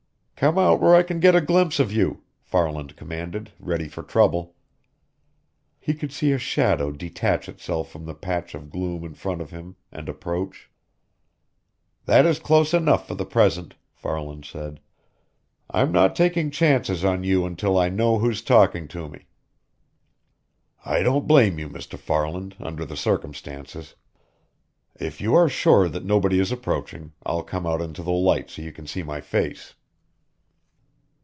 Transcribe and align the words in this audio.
"Come 0.35 0.57
out 0.57 0.81
where 0.81 0.95
I 0.95 1.03
can 1.03 1.19
get 1.19 1.35
a 1.35 1.39
glimpse 1.39 1.79
of 1.79 1.91
you," 1.93 2.23
Farland 2.41 2.95
commanded, 2.95 3.51
ready 3.59 3.87
for 3.87 4.01
trouble. 4.01 4.55
He 5.79 5.93
could 5.93 6.11
see 6.11 6.31
a 6.31 6.39
shadow 6.39 6.89
detach 6.91 7.47
itself 7.47 7.91
from 7.91 8.05
the 8.07 8.15
patch 8.15 8.55
of 8.55 8.71
gloom 8.71 9.03
in 9.03 9.13
front 9.13 9.41
of 9.41 9.51
him 9.51 9.75
and 9.91 10.09
approach. 10.09 10.71
"That 12.05 12.25
is 12.25 12.39
close 12.39 12.73
enough 12.73 13.07
for 13.07 13.13
the 13.13 13.23
present!" 13.23 13.75
Farland 13.93 14.45
said. 14.45 14.79
"I'm 15.69 15.91
not 15.91 16.15
taking 16.15 16.49
chances 16.49 17.05
on 17.05 17.23
you 17.23 17.45
until 17.45 17.77
I 17.77 17.89
know 17.89 18.17
who's 18.17 18.41
talking 18.41 18.87
to 18.87 19.07
me." 19.07 19.27
"I 20.83 21.03
don't 21.03 21.27
blame 21.27 21.59
you, 21.59 21.69
Mr. 21.69 21.99
Farland, 21.99 22.55
under 22.59 22.83
the 22.83 22.97
circumstances. 22.97 23.93
If 24.99 25.21
you 25.21 25.35
are 25.35 25.47
sure 25.47 25.87
there 25.87 26.01
is 26.01 26.07
nobody 26.07 26.39
approaching, 26.41 27.11
I'll 27.27 27.43
come 27.43 27.67
out 27.67 27.79
into 27.79 28.01
the 28.01 28.09
light 28.09 28.49
so 28.49 28.63
you 28.63 28.71
can 28.71 28.87
see 28.87 29.03
my 29.03 29.21
face." 29.21 29.75